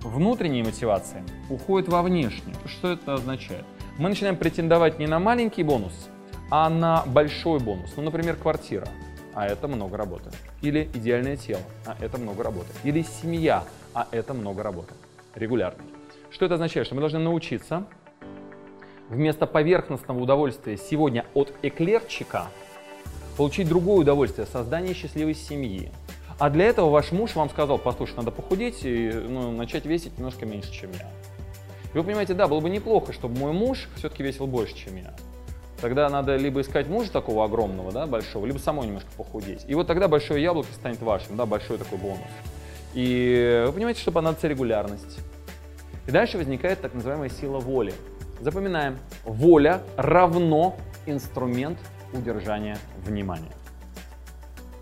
внутренней 0.00 0.62
мотивации 0.62 1.22
уходит 1.50 1.88
во 1.88 2.02
внешнюю. 2.02 2.56
Что 2.64 2.92
это 2.92 3.14
означает? 3.14 3.64
Мы 3.98 4.08
начинаем 4.08 4.36
претендовать 4.36 4.98
не 4.98 5.06
на 5.06 5.18
маленький 5.18 5.62
бонус, 5.62 6.08
а 6.50 6.68
на 6.68 7.04
большой 7.06 7.60
бонус. 7.60 7.92
Ну, 7.96 8.02
например, 8.02 8.36
квартира, 8.36 8.86
а 9.34 9.46
это 9.46 9.68
много 9.68 9.96
работы. 9.96 10.30
Или 10.62 10.88
идеальное 10.94 11.36
тело, 11.36 11.62
а 11.86 11.96
это 12.00 12.18
много 12.18 12.42
работы. 12.42 12.68
Или 12.84 13.02
семья, 13.02 13.64
а 13.92 14.06
это 14.10 14.34
много 14.34 14.62
работы. 14.62 14.94
Регулярно. 15.34 15.82
Что 16.30 16.46
это 16.46 16.54
означает? 16.54 16.86
Что 16.86 16.94
мы 16.94 17.00
должны 17.00 17.18
научиться 17.18 17.86
вместо 19.08 19.46
поверхностного 19.46 20.18
удовольствия 20.20 20.76
сегодня 20.76 21.26
от 21.34 21.52
эклерчика 21.62 22.46
получить 23.36 23.68
другое 23.68 24.00
удовольствие– 24.00 24.46
создание 24.52 24.94
счастливой 24.94 25.34
семьи. 25.34 25.90
А 26.38 26.50
для 26.50 26.66
этого 26.66 26.90
ваш 26.90 27.12
муж 27.12 27.34
вам 27.36 27.48
сказал, 27.50 27.78
послушай, 27.78 28.16
надо 28.16 28.30
похудеть 28.30 28.84
и 28.84 29.10
ну, 29.12 29.52
начать 29.52 29.84
весить 29.84 30.18
немножко 30.18 30.46
меньше, 30.46 30.72
чем 30.72 30.90
я. 30.92 31.08
И 31.92 31.96
вы 31.96 32.02
понимаете, 32.02 32.34
да, 32.34 32.48
было 32.48 32.60
бы 32.60 32.70
неплохо, 32.70 33.12
чтобы 33.12 33.38
мой 33.38 33.52
муж 33.52 33.88
все-таки 33.96 34.22
весил 34.22 34.46
больше, 34.46 34.74
чем 34.74 34.96
я. 34.96 35.14
Тогда 35.84 36.08
надо 36.08 36.36
либо 36.36 36.62
искать 36.62 36.88
мужа 36.88 37.12
такого 37.12 37.44
огромного, 37.44 37.92
да, 37.92 38.06
большого, 38.06 38.46
либо 38.46 38.56
самой 38.56 38.86
немножко 38.86 39.10
похудеть. 39.18 39.66
И 39.68 39.74
вот 39.74 39.86
тогда 39.86 40.08
большое 40.08 40.42
яблоко 40.42 40.72
станет 40.72 41.02
вашим, 41.02 41.36
да, 41.36 41.44
большой 41.44 41.76
такой 41.76 41.98
бонус. 41.98 42.24
И 42.94 43.64
вы 43.66 43.72
понимаете, 43.74 44.00
что 44.00 44.10
понадобится 44.10 44.48
регулярность. 44.48 45.20
И 46.06 46.10
дальше 46.10 46.38
возникает 46.38 46.80
так 46.80 46.94
называемая 46.94 47.28
сила 47.28 47.58
воли. 47.58 47.92
Запоминаем, 48.40 48.96
воля 49.26 49.82
равно 49.98 50.74
инструмент 51.04 51.78
удержания 52.14 52.78
внимания. 53.04 53.52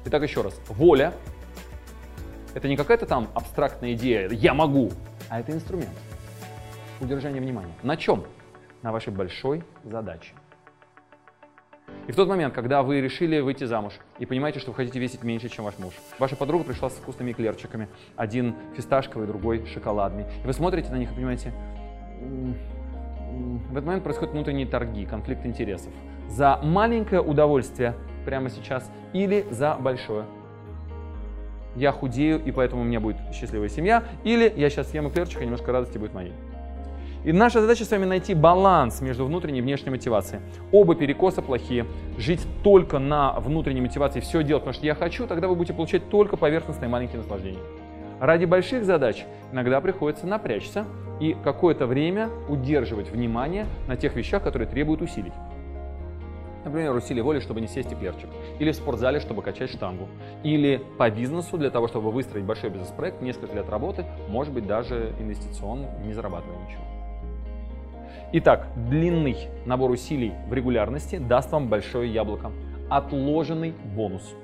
Итак, 0.05 0.23
еще 0.23 0.43
раз. 0.43 0.55
Воля– 0.69 1.13
это 2.55 2.69
не 2.69 2.77
какая-то 2.77 3.07
там 3.07 3.27
абстрактная 3.35 3.95
идея 3.95 4.29
«я 4.31 4.55
могу», 4.55 4.93
а 5.29 5.41
это 5.41 5.51
инструмент 5.51 5.99
удержания 7.01 7.41
внимания. 7.41 7.75
На 7.83 7.97
чем? 7.97 8.25
На 8.83 8.93
вашей 8.93 9.13
большой 9.13 9.65
задаче. 9.83 10.31
И 12.09 12.13
в 12.13 12.17
тот 12.17 12.29
момент, 12.29 12.53
когда 12.53 12.83
вы 12.83 13.01
решили 13.01 13.39
выйти 13.39 13.65
замуж 13.65 13.93
и 14.19 14.27
понимаете, 14.27 14.59
что 14.59 14.73
вы 14.73 14.77
хотите 14.77 14.99
весить 14.99 15.23
меньше, 15.23 15.49
чем 15.49 15.65
ваш 15.65 15.79
муж, 15.79 15.95
ваша 16.19 16.35
подруга 16.35 16.65
пришла 16.65 16.91
с 16.91 16.95
вкусными 16.95 17.31
эклерчиками, 17.31 17.89
один 18.17 18.57
фисташковый, 18.77 19.29
другой 19.29 19.65
шоколадный, 19.67 20.25
и 20.43 20.47
вы 20.47 20.53
смотрите 20.53 20.91
на 20.91 20.97
них 20.97 21.13
и 21.13 21.15
понимаете, 21.15 21.53
в 23.71 23.73
этот 23.73 23.85
момент 23.87 24.05
происходят 24.05 24.33
внутренние 24.33 24.67
торги, 24.67 25.07
конфликт 25.07 25.47
интересов. 25.47 25.93
За 26.29 26.59
маленькое 26.63 27.23
удовольствие 27.23 27.95
прямо 28.25 28.51
сейчас 28.51 28.91
или 29.13 29.47
за 29.51 29.77
большое. 29.77 30.25
Я 31.77 31.93
худею, 31.93 32.43
и 32.45 32.51
поэтому 32.51 32.83
у 32.83 32.85
меня 32.85 33.01
будет 33.01 33.17
счастливая 33.33 33.69
семья, 33.69 34.03
или 34.25 34.53
я 34.57 34.69
сейчас 34.69 34.91
съем 34.91 35.09
эклерчик, 35.09 35.41
и 35.41 35.45
немножко 35.45 35.73
радости 35.73 35.99
будет 35.99 36.13
моей. 36.15 36.33
И 37.25 37.31
наша 37.31 37.61
задача 37.61 37.85
с 37.85 37.91
вами 37.91 38.05
найти 38.05 38.35
баланс 38.35 39.01
между 39.01 39.25
внутренней 39.25 39.61
и 39.61 39.63
внешней 39.63 39.91
мотивацией. 39.91 40.43
Оба 40.73 40.97
перекоса 40.97 41.41
плохие. 41.41 41.87
Жить 42.19 42.45
только 42.65 42.99
на 42.99 43.39
внутренней 43.39 43.81
мотивации, 43.81 44.19
все 44.19 44.43
делать, 44.43 44.65
потому 44.65 44.75
что 44.75 44.85
я 44.85 44.97
хочу, 44.97 45.29
тогда 45.29 45.47
вы 45.47 45.55
будете 45.55 45.73
получать 45.73 46.09
только 46.09 46.37
поверхностные 46.37 46.89
маленькие 46.89 47.19
наслаждения. 47.19 47.61
Ради 48.19 48.45
больших 48.45 48.85
задач 48.85 49.25
иногда 49.53 49.81
приходится 49.81 50.27
напрячься 50.27 50.85
и 51.21 51.37
какое-то 51.45 51.87
время 51.87 52.29
удерживать 52.49 53.09
внимание 53.11 53.67
на 53.87 53.97
тех 53.97 54.17
вещах, 54.17 54.43
которые 54.43 54.69
требуют 54.69 55.01
усилий. 55.01 55.33
Например, 56.65 56.95
усилий 56.95 57.23
воли, 57.23 57.39
чтобы 57.39 57.61
не 57.61 57.69
сесть 57.69 57.93
эклерчик. 57.93 58.31
Или 58.59 58.73
в 58.73 58.77
спортзале, 58.77 59.21
чтобы 59.21 59.43
качать 59.43 59.71
штангу. 59.71 60.09
Или 60.43 60.81
по 60.99 61.09
бизнесу, 61.11 61.57
для 61.57 61.71
того, 61.71 61.87
чтобы 61.87 62.11
выстроить 62.11 62.45
большой 62.45 62.71
бизнес-проект, 62.71 63.21
несколько 63.21 63.55
лет 63.55 63.69
работы, 63.69 64.05
может 64.29 64.53
быть, 64.53 64.67
даже 64.67 65.13
инвестиционно, 65.21 65.89
не 66.05 66.13
зарабатывая 66.13 66.59
ничего. 66.67 66.92
Итак, 68.35 68.69
длинный 68.89 69.37
набор 69.67 69.91
усилий 69.91 70.33
в 70.49 70.55
регулярности 70.55 71.19
даст 71.19 71.53
вам 71.53 71.69
большое 71.69 72.11
яблоко. 72.11 72.51
Отложенный 72.89 73.75
бонус. 73.95 74.35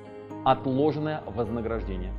Отложенное 0.45 1.23
вознаграждение. 1.25 2.11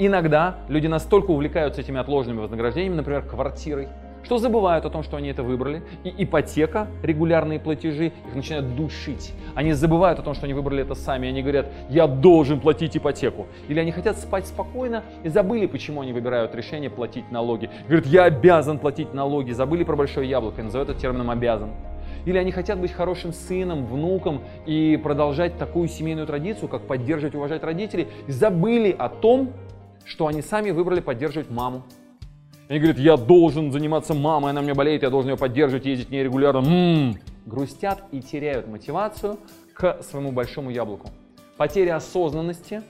Иногда 0.00 0.56
люди 0.66 0.88
настолько 0.88 1.30
увлекаются 1.30 1.80
этими 1.80 2.00
отложенными 2.00 2.40
вознаграждениями, 2.40 2.96
например, 2.96 3.22
квартирой, 3.22 3.86
что 4.24 4.38
забывают 4.38 4.84
о 4.84 4.90
том, 4.90 5.02
что 5.02 5.16
они 5.16 5.28
это 5.28 5.42
выбрали, 5.42 5.82
и 6.04 6.12
ипотека, 6.24 6.88
регулярные 7.02 7.58
платежи, 7.58 8.06
их 8.06 8.34
начинают 8.34 8.76
душить. 8.76 9.32
Они 9.54 9.72
забывают 9.72 10.18
о 10.18 10.22
том, 10.22 10.34
что 10.34 10.44
они 10.44 10.54
выбрали 10.54 10.82
это 10.82 10.94
сами, 10.94 11.28
они 11.28 11.42
говорят, 11.42 11.66
я 11.88 12.06
должен 12.06 12.60
платить 12.60 12.96
ипотеку. 12.96 13.46
Или 13.68 13.80
они 13.80 13.92
хотят 13.92 14.18
спать 14.18 14.46
спокойно 14.46 15.04
и 15.24 15.28
забыли, 15.28 15.66
почему 15.66 16.02
они 16.02 16.12
выбирают 16.12 16.54
решение 16.54 16.90
платить 16.90 17.30
налоги. 17.30 17.70
Говорят, 17.86 18.06
я 18.06 18.24
обязан 18.24 18.78
платить 18.78 19.14
налоги, 19.14 19.52
забыли 19.52 19.84
про 19.84 19.96
большое 19.96 20.28
яблоко 20.28 20.60
и 20.60 20.64
называют 20.64 20.90
это 20.90 21.00
термином 21.00 21.30
обязан. 21.30 21.70
Или 22.26 22.36
они 22.36 22.52
хотят 22.52 22.78
быть 22.78 22.92
хорошим 22.92 23.32
сыном, 23.32 23.86
внуком 23.86 24.42
и 24.66 25.00
продолжать 25.02 25.56
такую 25.56 25.88
семейную 25.88 26.26
традицию, 26.26 26.68
как 26.68 26.82
поддерживать 26.82 27.34
уважать 27.34 27.62
родителей, 27.62 28.08
и 28.26 28.32
забыли 28.32 28.94
о 28.98 29.08
том, 29.08 29.52
что 30.04 30.26
они 30.26 30.42
сами 30.42 30.70
выбрали 30.70 31.00
поддерживать 31.00 31.50
маму, 31.50 31.84
они 32.68 32.80
говорят, 32.80 32.98
я 32.98 33.16
должен 33.16 33.72
заниматься 33.72 34.12
мамой, 34.12 34.50
она 34.50 34.60
мне 34.60 34.74
болеет, 34.74 35.02
я 35.02 35.08
должен 35.08 35.30
ее 35.30 35.38
поддерживать, 35.38 35.86
ездить 35.86 36.10
не 36.10 36.22
регулярно. 36.22 36.58
М-м-м. 36.58 37.18
Грустят 37.46 38.02
и 38.12 38.20
теряют 38.20 38.68
мотивацию 38.68 39.38
к 39.72 40.02
своему 40.02 40.32
большому 40.32 40.68
яблоку. 40.68 41.08
Потеря 41.56 41.96
осознанности 41.96 42.82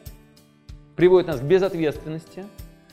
приводит 0.96 1.28
нас 1.28 1.38
к 1.38 1.44
безответственности, 1.44 2.44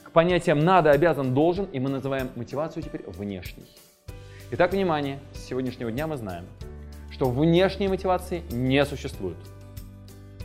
к 0.04 0.12
понятиям 0.12 0.60
надо, 0.60 0.92
обязан, 0.92 1.34
должен, 1.34 1.64
и 1.64 1.80
мы 1.80 1.90
называем 1.90 2.28
мотивацию 2.36 2.84
теперь 2.84 3.02
внешней. 3.04 3.66
Итак, 4.52 4.72
внимание, 4.72 5.18
с 5.32 5.40
сегодняшнего 5.44 5.90
дня 5.90 6.06
мы 6.06 6.16
знаем, 6.16 6.44
что 7.10 7.28
внешней 7.28 7.88
мотивации 7.88 8.42
не 8.52 8.84
существует. 8.84 9.38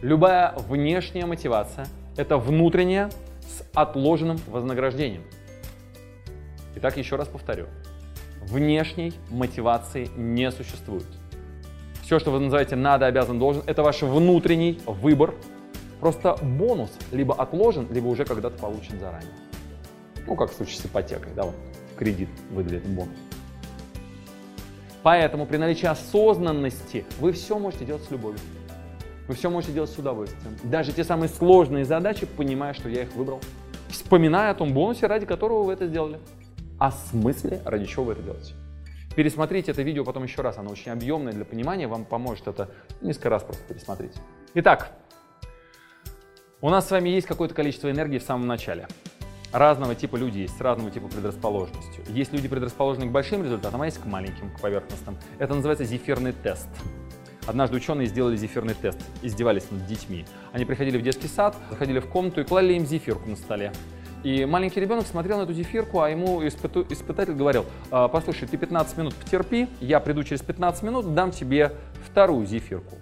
Любая 0.02 0.56
внешняя 0.68 1.28
мотивация– 1.28 1.86
это 2.18 2.38
внутренняя 2.38 3.12
с 3.42 3.64
отложенным 3.76 4.40
вознаграждением– 4.48 5.22
Итак, 6.76 6.98
еще 6.98 7.16
раз 7.16 7.28
повторю. 7.28 7.68
Внешней 8.42 9.14
мотивации 9.30 10.10
не 10.16 10.52
существует. 10.52 11.06
Все, 12.02 12.20
что 12.20 12.32
вы 12.32 12.40
называете 12.40 12.76
надо, 12.76 13.06
обязан, 13.06 13.40
должен, 13.40 13.64
это 13.68 13.84
ваш 13.84 14.02
внутренний 14.02 14.80
выбор. 14.86 15.34
Просто 16.00 16.36
бонус 16.42 16.92
либо 17.12 17.36
отложен, 17.36 17.88
либо 17.92 18.08
уже 18.08 18.26
когда-то 18.26 18.58
получен 18.58 19.00
заранее. 19.00 19.32
Ну, 20.26 20.36
как 20.36 20.52
в 20.52 20.56
случае 20.56 20.78
с 20.78 20.86
ипотекой, 20.86 21.32
да, 21.36 21.44
вот 21.44 21.56
кредит 21.98 22.30
выдали 22.50 22.80
бонус. 22.80 23.16
Поэтому 25.04 25.46
при 25.46 25.58
наличии 25.58 25.86
осознанности 25.86 27.06
вы 27.20 27.32
все 27.34 27.58
можете 27.60 27.86
делать 27.86 28.04
с 28.04 28.12
любовью. 28.12 28.40
Вы 29.28 29.36
все 29.36 29.50
можете 29.50 29.74
делать 29.74 29.90
с 29.90 29.98
удовольствием. 29.98 30.58
Даже 30.64 30.92
те 30.92 31.04
самые 31.04 31.30
сложные 31.30 31.86
задачи, 31.86 32.26
понимая, 32.26 32.74
что 32.74 32.90
я 32.90 33.04
их 33.04 33.14
выбрал. 33.14 33.40
Вспоминая 33.90 34.52
о 34.52 34.56
том 34.56 34.74
бонусе, 34.74 35.08
ради 35.08 35.26
которого 35.26 35.64
вы 35.64 35.74
это 35.74 35.88
сделали 35.88 36.20
о 36.82 36.90
смысле, 36.90 37.62
ради 37.64 37.86
чего 37.86 38.06
вы 38.06 38.14
это 38.14 38.24
делаете. 38.24 38.56
Пересмотрите 39.16 39.70
это 39.70 39.84
видео 39.84 40.04
потом 40.04 40.24
еще 40.24 40.42
раз, 40.42 40.58
оно 40.58 40.72
очень 40.72 40.92
объемное 40.92 41.32
для 41.32 41.46
понимания, 41.46 41.88
вам 41.88 42.06
поможет 42.06 42.48
это 42.48 42.72
несколько 43.02 43.30
раз 43.30 43.44
просто 43.44 43.64
пересмотреть. 43.66 44.16
Итак, 44.56 44.92
у 46.60 46.72
нас 46.72 46.88
с 46.88 46.92
вами 46.92 47.10
есть 47.10 47.28
какое-то 47.28 47.54
количество 47.54 47.92
энергии 47.92 48.18
в 48.18 48.24
самом 48.24 48.48
начале. 48.48 48.88
Разного 49.54 49.94
типа 49.94 50.16
люди 50.16 50.40
есть, 50.40 50.58
с 50.58 50.60
разного 50.60 50.90
типа 50.90 51.08
предрасположенностью. 51.08 52.04
Есть 52.08 52.34
люди, 52.34 52.48
предрасположенные 52.48 53.10
к 53.10 53.12
большим 53.12 53.44
результатам, 53.44 53.84
а 53.84 53.86
есть 53.86 54.00
к 54.00 54.06
маленьким, 54.06 54.50
к 54.50 54.60
поверхностным. 54.60 55.20
Это 55.38 55.54
называется 55.54 55.86
зефирный 55.86 56.34
тест. 56.34 56.68
Однажды 57.46 57.78
ученые 57.78 58.08
сделали 58.08 58.36
зефирный 58.38 58.74
тест, 58.74 58.98
издевались 59.22 59.70
над 59.70 59.86
детьми. 59.86 60.26
Они 60.52 60.66
приходили 60.66 60.98
в 60.98 61.04
детский 61.04 61.28
сад, 61.28 61.56
заходили 61.70 62.00
в 62.00 62.08
комнату 62.08 62.42
и 62.42 62.44
клали 62.44 62.74
им 62.74 62.88
зефирку 62.88 63.30
на 63.30 63.36
столе. 63.36 63.72
И 64.24 64.46
маленький 64.46 64.80
ребенок 64.80 65.08
смотрел 65.08 65.40
на 65.40 65.44
эту 65.44 65.54
зефирку, 65.54 66.02
а 66.02 66.10
ему 66.10 66.46
испыту, 66.48 66.86
испытатель 66.90 67.34
говорил, 67.34 67.66
«А, 67.90 68.08
послушай, 68.08 68.48
ты 68.48 68.58
15 68.58 68.98
минут 68.98 69.16
потерпи, 69.16 69.68
я 69.80 70.00
приду 70.00 70.24
через 70.24 70.42
15 70.42 70.84
минут, 70.84 71.14
дам 71.16 71.32
тебе 71.32 71.72
вторую 72.06 72.46
зефирку. 72.46 72.98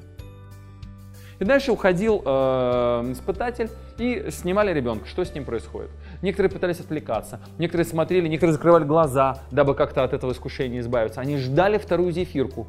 И 1.39 1.45
дальше 1.45 1.71
уходил 1.71 2.21
э, 2.25 3.11
испытатель 3.11 3.69
и 3.97 4.27
снимали 4.29 4.73
ребенка, 4.73 5.07
что 5.07 5.23
с 5.23 5.33
ним 5.33 5.45
происходит. 5.45 5.89
Некоторые 6.21 6.51
пытались 6.51 6.81
отвлекаться, 6.81 7.39
некоторые 7.57 7.85
смотрели, 7.85 8.27
некоторые 8.27 8.53
закрывали 8.53 8.83
глаза, 8.83 9.39
дабы 9.49 9.73
как-то 9.73 10.03
от 10.03 10.13
этого 10.13 10.33
искушения 10.33 10.81
избавиться. 10.81 11.21
Они 11.21 11.37
ждали 11.37 11.77
вторую 11.77 12.11
зефирку, 12.11 12.67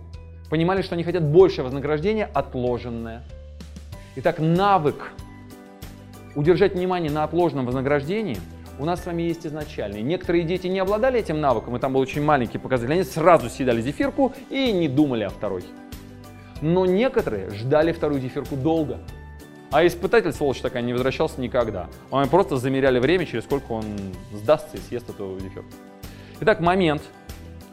понимали, 0.51 0.83
что 0.83 0.95
они 0.95 1.03
хотят 1.03 1.25
большее 1.25 1.65
вознаграждение, 1.65 2.29
отложенное. 2.33 3.23
Итак, 4.15 4.39
навык 4.39 5.13
удержать 6.35 6.75
внимание 6.75 7.11
на 7.11 7.25
отложенном 7.25 7.67
вознаграждении 7.67 8.39
у 8.81 8.87
нас 8.87 9.03
с 9.03 9.07
вами 9.07 9.23
есть 9.23 9.47
изначальный. 9.47 10.01
Некоторые 10.01 10.45
дети 10.45 10.67
не 10.67 10.79
обладали 10.79 11.21
этим 11.21 11.39
навыком, 11.39 11.77
и 11.77 11.79
там 11.79 11.93
был 11.93 12.01
очень 12.01 12.23
маленький 12.23 12.57
показатель. 12.57 12.93
Они 12.95 13.03
сразу 13.03 13.51
съедали 13.51 13.83
зефирку 13.83 14.33
и 14.49 14.73
не 14.73 14.89
думали 14.89 15.25
о 15.25 15.29
второй. 15.29 15.65
Но 16.63 16.87
некоторые 16.87 17.51
ждали 17.51 17.93
вторую 17.93 18.23
зефирку 18.23 18.57
долго. 18.57 18.99
А 19.71 19.87
испытатель, 19.87 20.33
сволочь 20.33 20.61
такая, 20.61 20.83
не 20.83 20.95
возвращался 20.95 21.41
никогда. 21.43 21.89
Они 22.11 22.29
просто 22.29 22.57
замеряли 22.57 22.99
время, 22.99 23.27
через 23.27 23.45
сколько 23.45 23.73
он 23.73 23.85
сдастся 24.33 24.79
и 24.79 24.81
съест 24.81 25.11
эту 25.11 25.39
зефирку. 25.39 25.69
Итак, 26.41 26.61
момент 26.61 27.03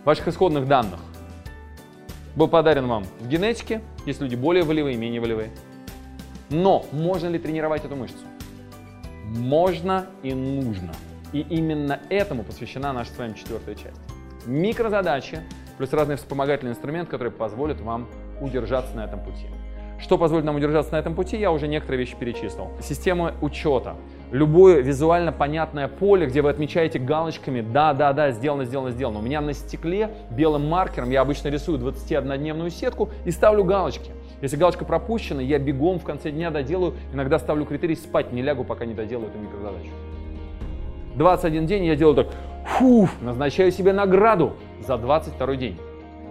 ваших 0.03 0.27
исходных 0.27 0.67
данных 0.67 0.99
был 2.35 2.49
подарен 2.49 2.85
вам 2.85 3.05
в 3.21 3.29
генетике. 3.29 3.81
Есть 4.05 4.19
люди 4.19 4.35
более 4.35 4.63
волевые, 4.63 4.97
менее 4.97 5.21
волевые. 5.21 5.51
Но 6.49 6.85
можно 6.91 7.29
ли 7.29 7.39
тренировать 7.39 7.85
эту 7.85 7.95
мышцу? 7.95 8.25
Можно 9.35 10.07
и 10.23 10.33
нужно. 10.33 10.93
И 11.33 11.41
именно 11.41 11.99
этому 12.09 12.43
посвящена 12.43 12.93
наша 12.93 13.11
с 13.11 13.17
вами 13.17 13.33
четвертая 13.33 13.75
часть. 13.75 13.99
Микрозадачи 14.45 15.39
плюс 15.77 15.91
разные 15.93 16.17
вспомогательные 16.17 16.71
инструменты, 16.71 17.11
которые 17.11 17.31
позволят 17.31 17.81
вам 17.81 18.07
удержаться 18.41 18.95
на 18.95 19.05
этом 19.05 19.23
пути. 19.23 19.47
Что 19.99 20.17
позволит 20.17 20.45
нам 20.45 20.55
удержаться 20.55 20.93
на 20.93 20.97
этом 20.97 21.15
пути, 21.15 21.37
я 21.37 21.51
уже 21.51 21.67
некоторые 21.67 21.99
вещи 21.99 22.15
перечислил. 22.15 22.69
Система 22.81 23.33
учета. 23.41 23.95
Любое 24.31 24.81
визуально 24.81 25.31
понятное 25.31 25.87
поле, 25.87 26.27
где 26.27 26.41
вы 26.41 26.49
отмечаете 26.49 26.99
галочками 26.99 27.61
«да, 27.61 27.93
да, 27.93 28.13
да, 28.13 28.31
сделано, 28.31 28.65
сделано, 28.65 28.91
сделано». 28.91 29.19
У 29.19 29.21
меня 29.23 29.41
на 29.41 29.53
стекле 29.53 30.11
белым 30.29 30.67
маркером 30.69 31.09
я 31.09 31.21
обычно 31.21 31.47
рисую 31.47 31.79
21-дневную 31.79 32.69
сетку 32.69 33.09
и 33.25 33.31
ставлю 33.31 33.63
галочки. 33.63 34.11
Если 34.41 34.55
галочка 34.55 34.85
пропущена, 34.85 35.41
я 35.41 35.57
бегом 35.57 35.99
в 35.99 36.03
конце 36.03 36.31
дня 36.31 36.51
доделаю. 36.51 36.93
Иногда 37.13 37.39
ставлю 37.39 37.65
критерий 37.65 37.95
«спать 37.95 38.31
не 38.31 38.41
лягу, 38.41 38.63
пока 38.63 38.85
не 38.85 38.93
доделаю 38.93 39.29
эту 39.29 39.39
микрозадачу». 39.39 39.89
21 41.15 41.65
день 41.65 41.85
я 41.85 41.95
делаю 41.95 42.15
так, 42.15 42.27
фу, 42.65 43.09
назначаю 43.21 43.71
себе 43.71 43.93
награду 43.93 44.53
за 44.85 44.97
22 44.97 45.55
день. 45.55 45.79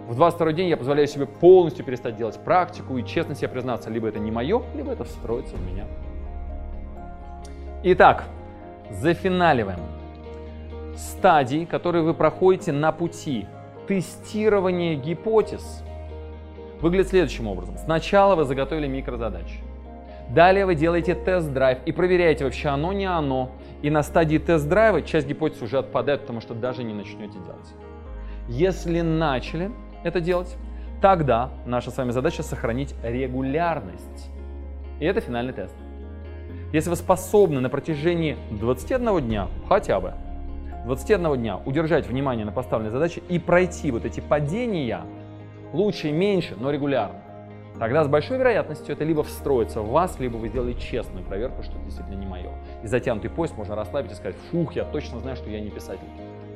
В 0.08 0.14
22 0.14 0.52
день 0.52 0.68
я 0.68 0.76
позволяю 0.76 1.08
себе 1.08 1.26
полностью 1.26 1.84
перестать 1.84 2.16
делать 2.16 2.38
практику 2.38 2.96
и 2.96 3.04
честно 3.04 3.34
себе 3.34 3.48
признаться, 3.48 3.90
либо 3.90 4.06
это 4.06 4.20
не 4.20 4.30
мое, 4.30 4.62
либо 4.76 4.92
это 4.92 5.02
встроится 5.02 5.56
в 5.56 5.66
меня. 5.66 5.86
Итак, 7.82 8.24
зафиналиваем. 8.90 9.80
Стадии, 10.96 11.64
которые 11.64 12.04
вы 12.04 12.14
проходите 12.14 12.70
на 12.70 12.92
пути 12.92 13.46
тестирования 13.88 14.94
гипотез, 14.94 15.82
выглядят 16.80 17.08
следующим 17.08 17.46
образом. 17.46 17.76
Сначала 17.78 18.34
вы 18.34 18.44
заготовили 18.44 18.86
микрозадачи. 18.86 19.60
Далее 20.28 20.66
вы 20.66 20.74
делаете 20.74 21.14
тест-драйв 21.14 21.78
и 21.86 21.92
проверяете, 21.92 22.44
вообще 22.44 22.68
оно, 22.68 22.92
не 22.92 23.06
оно. 23.06 23.52
И 23.82 23.90
на 23.90 24.02
стадии 24.02 24.38
тест-драйва 24.38 25.02
часть 25.02 25.28
гипотез 25.28 25.62
уже 25.62 25.78
отпадает, 25.78 26.22
потому 26.22 26.40
что 26.40 26.54
даже 26.54 26.82
не 26.82 26.94
начнете 26.94 27.38
делать. 27.38 27.74
Если 28.48 29.00
начали, 29.00 29.70
это 30.02 30.20
делать, 30.20 30.56
тогда 31.00 31.50
наша 31.64 31.90
с 31.90 31.96
вами 31.96 32.10
задача 32.10 32.42
сохранить 32.42 32.94
регулярность. 33.02 34.30
И 34.98 35.04
это 35.04 35.20
финальный 35.20 35.52
тест. 35.52 35.74
Если 36.72 36.90
вы 36.90 36.96
способны 36.96 37.60
на 37.60 37.68
протяжении 37.68 38.36
21 38.50 39.20
дня, 39.20 39.48
хотя 39.68 40.00
бы 40.00 40.14
21 40.84 41.36
дня 41.36 41.56
удержать 41.64 42.06
внимание 42.06 42.44
на 42.44 42.52
поставленной 42.52 42.90
задаче 42.90 43.22
и 43.28 43.38
пройти 43.38 43.90
вот 43.90 44.04
эти 44.04 44.20
падения, 44.20 45.02
лучше 45.76 46.10
меньше, 46.10 46.56
но 46.58 46.70
регулярно, 46.70 47.20
тогда 47.78 48.02
с 48.02 48.08
большой 48.08 48.38
вероятностью 48.38 48.94
это 48.94 49.04
либо 49.04 49.22
встроится 49.22 49.82
в 49.82 49.90
вас, 49.90 50.18
либо 50.18 50.36
вы 50.36 50.48
сделали 50.48 50.72
честную 50.72 51.24
проверку, 51.24 51.62
что 51.62 51.72
это 51.72 51.84
действительно 51.84 52.16
не 52.16 52.26
мое. 52.26 52.50
И 52.82 52.86
затянутый 52.86 53.30
поезд 53.30 53.56
можно 53.56 53.76
расслабить 53.76 54.12
и 54.12 54.14
сказать, 54.14 54.36
фух, 54.50 54.74
я 54.74 54.84
точно 54.84 55.20
знаю, 55.20 55.36
что 55.36 55.50
я 55.50 55.60
не 55.60 55.70
писатель. 55.70 56.06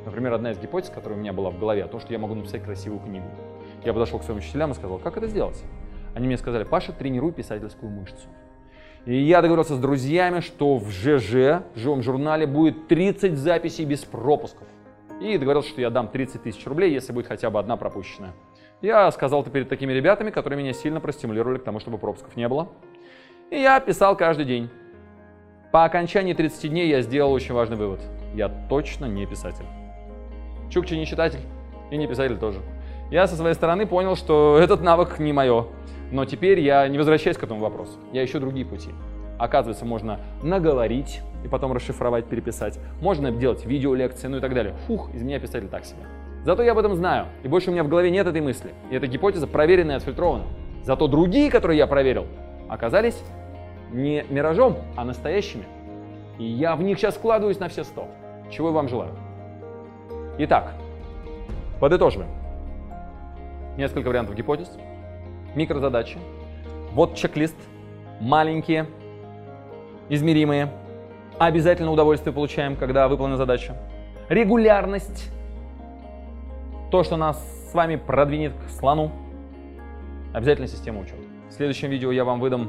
Например, 0.06 0.32
одна 0.32 0.52
из 0.52 0.58
гипотез, 0.58 0.90
которая 0.90 1.18
у 1.18 1.20
меня 1.20 1.32
была 1.32 1.50
в 1.50 1.58
голове, 1.58 1.84
то, 1.86 2.00
что 2.00 2.12
я 2.12 2.18
могу 2.18 2.34
написать 2.34 2.64
красивую 2.64 3.00
книгу. 3.00 3.26
Я 3.84 3.92
подошел 3.92 4.18
к 4.18 4.24
своим 4.24 4.38
учителям 4.38 4.72
и 4.72 4.74
сказал, 4.74 4.98
как 4.98 5.16
это 5.16 5.26
сделать? 5.26 5.62
Они 6.14 6.26
мне 6.26 6.38
сказали, 6.38 6.64
Паша, 6.64 6.92
тренируй 6.92 7.32
писательскую 7.32 7.92
мышцу. 7.92 8.28
И 9.06 9.16
я 9.16 9.40
договорился 9.40 9.76
с 9.76 9.78
друзьями, 9.78 10.40
что 10.40 10.76
в 10.76 10.90
ЖЖ, 10.90 11.62
в 11.74 11.76
живом 11.76 12.02
журнале, 12.02 12.46
будет 12.46 12.88
30 12.88 13.36
записей 13.36 13.84
без 13.84 14.04
пропусков. 14.04 14.66
И 15.20 15.36
договорился, 15.36 15.70
что 15.70 15.80
я 15.80 15.90
дам 15.90 16.08
30 16.08 16.42
тысяч 16.42 16.66
рублей, 16.66 16.92
если 16.92 17.12
будет 17.12 17.26
хотя 17.26 17.50
бы 17.50 17.58
одна 17.58 17.76
пропущенная. 17.76 18.32
Я 18.82 19.10
сказал 19.10 19.42
это 19.42 19.50
перед 19.50 19.68
такими 19.68 19.92
ребятами, 19.92 20.30
которые 20.30 20.58
меня 20.58 20.72
сильно 20.72 21.00
простимулировали 21.00 21.58
к 21.58 21.64
тому, 21.64 21.80
чтобы 21.80 21.98
пропусков 21.98 22.34
не 22.36 22.48
было. 22.48 22.68
И 23.50 23.56
я 23.56 23.78
писал 23.78 24.16
каждый 24.16 24.46
день. 24.46 24.70
По 25.70 25.84
окончании 25.84 26.32
30 26.32 26.70
дней 26.70 26.88
я 26.88 27.02
сделал 27.02 27.32
очень 27.32 27.54
важный 27.54 27.76
вывод. 27.76 28.00
Я 28.34 28.48
точно 28.48 29.04
не 29.04 29.26
писатель. 29.26 29.66
Чукчи 30.70 30.94
не 30.94 31.04
читатель 31.04 31.40
и 31.90 31.96
не 31.98 32.06
писатель 32.06 32.38
тоже. 32.38 32.60
Я 33.10 33.26
со 33.26 33.36
своей 33.36 33.54
стороны 33.54 33.86
понял, 33.86 34.16
что 34.16 34.56
этот 34.58 34.80
навык 34.80 35.18
не 35.18 35.32
мое. 35.32 35.66
Но 36.10 36.24
теперь 36.24 36.60
я 36.60 36.88
не 36.88 36.96
возвращаюсь 36.96 37.36
к 37.36 37.42
этому 37.42 37.60
вопросу. 37.60 37.98
Я 38.12 38.24
ищу 38.24 38.40
другие 38.40 38.64
пути. 38.64 38.90
Оказывается, 39.38 39.84
можно 39.84 40.20
наговорить 40.42 41.20
и 41.44 41.48
потом 41.48 41.72
расшифровать, 41.72 42.26
переписать. 42.26 42.78
Можно 43.00 43.30
делать 43.30 43.66
видеолекции, 43.66 44.28
ну 44.28 44.38
и 44.38 44.40
так 44.40 44.54
далее. 44.54 44.74
Фух, 44.86 45.12
из 45.14 45.22
меня 45.22 45.38
писатель 45.38 45.68
так 45.68 45.84
себе. 45.84 46.02
Зато 46.44 46.62
я 46.62 46.72
об 46.72 46.78
этом 46.78 46.94
знаю, 46.94 47.26
и 47.42 47.48
больше 47.48 47.70
у 47.70 47.72
меня 47.72 47.84
в 47.84 47.88
голове 47.88 48.10
нет 48.10 48.26
этой 48.26 48.40
мысли. 48.40 48.72
И 48.90 48.96
эта 48.96 49.06
гипотеза 49.06 49.46
проверена 49.46 49.92
и 49.92 49.94
отфильтрована. 49.96 50.44
Зато 50.82 51.06
другие, 51.06 51.50
которые 51.50 51.76
я 51.76 51.86
проверил, 51.86 52.26
оказались 52.68 53.22
не 53.92 54.24
миражом, 54.30 54.78
а 54.96 55.04
настоящими. 55.04 55.64
И 56.38 56.44
я 56.44 56.76
в 56.76 56.82
них 56.82 56.98
сейчас 56.98 57.16
вкладываюсь 57.16 57.58
на 57.58 57.68
все 57.68 57.84
сто. 57.84 58.08
Чего 58.50 58.68
я 58.68 58.74
вам 58.74 58.88
желаю. 58.88 59.12
Итак, 60.38 60.72
подытоживаем. 61.78 62.30
Несколько 63.76 64.08
вариантов 64.08 64.34
гипотез, 64.34 64.70
микрозадачи. 65.54 66.18
Вот 66.92 67.14
чек-лист. 67.14 67.56
Маленькие, 68.20 68.86
измеримые. 70.10 70.70
Обязательно 71.38 71.90
удовольствие 71.90 72.34
получаем, 72.34 72.76
когда 72.76 73.08
выполнена 73.08 73.38
задача. 73.38 73.76
Регулярность. 74.28 75.30
То, 76.90 77.04
что 77.04 77.16
нас 77.16 77.40
с 77.70 77.72
вами 77.72 77.94
продвинет 77.94 78.52
к 78.52 78.70
слону. 78.70 79.12
Обязательно 80.32 80.66
система 80.66 81.00
учета. 81.00 81.22
В 81.48 81.52
следующем 81.52 81.88
видео 81.88 82.10
я 82.10 82.24
вам 82.24 82.40
выдам 82.40 82.68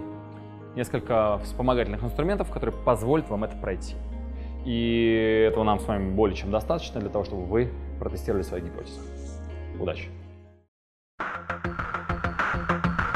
несколько 0.75 1.39
вспомогательных 1.39 2.03
инструментов, 2.03 2.51
которые 2.51 2.75
позволят 2.75 3.27
вам 3.29 3.45
это 3.45 3.57
пройти. 3.57 3.95
И 4.63 5.47
этого 5.49 5.63
нам 5.63 5.79
с 5.79 5.85
вами 5.85 6.11
более 6.11 6.37
чем 6.37 6.51
достаточно 6.51 6.99
для 6.99 7.09
того, 7.09 7.23
чтобы 7.23 7.45
вы 7.45 7.71
протестировали 7.99 8.43
свои 8.43 8.61
гипотезы. 8.61 8.99
Удачи! 9.79 10.09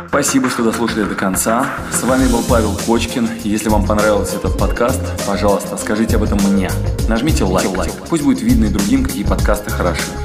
Спасибо, 0.08 0.50
что 0.50 0.64
дослушали 0.64 1.04
до 1.04 1.14
конца. 1.14 1.68
С 1.92 2.04
вами 2.04 2.32
был 2.32 2.42
Павел 2.50 2.72
Кочкин. 2.88 3.28
Если 3.44 3.70
вам 3.70 3.86
понравился 3.86 4.38
этот 4.38 4.58
подкаст, 4.58 5.28
пожалуйста, 5.28 5.78
скажите 5.78 6.16
об 6.16 6.24
этом 6.24 6.40
мне. 6.52 6.70
Нажмите 7.08 7.44
лайк. 7.44 7.78
лайк. 7.78 7.92
Пусть 8.10 8.24
будет 8.24 8.42
видно 8.42 8.66
и 8.66 8.70
другим, 8.70 9.04
какие 9.04 9.24
подкасты 9.24 9.70
хороши. 9.70 10.25